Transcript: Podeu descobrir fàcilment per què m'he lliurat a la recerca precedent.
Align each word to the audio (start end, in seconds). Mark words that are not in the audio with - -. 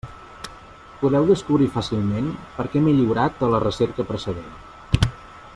Podeu 1.01 1.27
descobrir 1.31 1.67
fàcilment 1.75 2.33
per 2.57 2.67
què 2.73 2.83
m'he 2.87 2.97
lliurat 3.01 3.47
a 3.49 3.53
la 3.55 3.63
recerca 3.69 4.11
precedent. 4.15 5.09